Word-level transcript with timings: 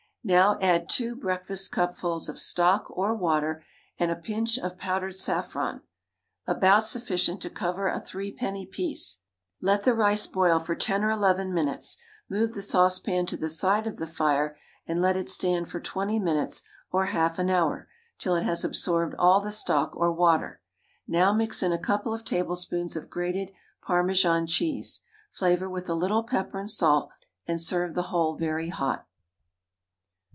Now 0.23 0.59
add 0.61 0.87
two 0.87 1.15
breakfastcupfuls 1.15 2.29
of 2.29 2.37
stock 2.37 2.85
or 2.91 3.15
water 3.15 3.65
and 3.97 4.11
a 4.11 4.15
pinch 4.15 4.59
of 4.59 4.77
powdered 4.77 5.15
saffron, 5.15 5.81
about 6.45 6.83
sufficient 6.85 7.41
to 7.41 7.49
cover 7.49 7.87
a 7.87 7.99
threepenny 7.99 8.67
piece; 8.67 9.21
let 9.63 9.83
the 9.83 9.95
rice 9.95 10.27
boil 10.27 10.59
for 10.59 10.75
ten 10.75 11.03
or 11.03 11.09
eleven 11.09 11.51
minutes, 11.51 11.97
move 12.29 12.53
the 12.53 12.61
saucepan 12.61 13.25
to 13.25 13.35
the 13.35 13.49
side 13.49 13.87
of 13.87 13.97
the 13.97 14.05
fire 14.05 14.55
and 14.85 15.01
let 15.01 15.17
it 15.17 15.27
stand 15.27 15.69
for 15.69 15.79
twenty 15.79 16.19
minutes 16.19 16.61
or 16.91 17.05
half 17.07 17.39
an 17.39 17.49
hour 17.49 17.89
till 18.19 18.35
it 18.35 18.43
has 18.43 18.63
absorbed 18.63 19.15
all 19.17 19.41
the 19.41 19.49
stock 19.49 19.97
or 19.97 20.13
water. 20.13 20.61
Now 21.07 21.33
mix 21.33 21.63
in 21.63 21.71
a 21.71 21.79
couple 21.79 22.13
of 22.13 22.23
tablespoonfuls 22.23 22.95
of 22.95 23.09
grated 23.09 23.53
Parmesan 23.81 24.45
cheese. 24.45 25.01
Flavour 25.31 25.67
with 25.67 25.89
a 25.89 25.95
little 25.95 26.21
pepper 26.23 26.59
and 26.59 26.69
salt, 26.69 27.09
and 27.47 27.59
serve 27.59 27.95
the 27.95 28.03
whole 28.13 28.35
very 28.35 28.69
hot. 28.69 29.07